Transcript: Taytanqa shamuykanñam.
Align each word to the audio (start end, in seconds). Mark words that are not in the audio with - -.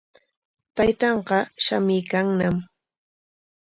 Taytanqa 0.75 1.37
shamuykanñam. 1.63 2.55